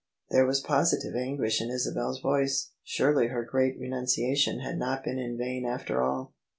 There 0.31 0.47
was 0.47 0.61
positive 0.61 1.15
anguish 1.15 1.61
in 1.61 1.69
Isabel's 1.69 2.21
voice: 2.21 2.71
surely 2.83 3.27
her 3.27 3.45
great 3.45 3.79
renuncia 3.79 4.35
tion 4.35 4.59
had 4.61 4.79
not 4.79 5.03
been 5.03 5.19
in 5.19 5.37
vain 5.37 5.63
after 5.63 6.01
all. 6.01 6.33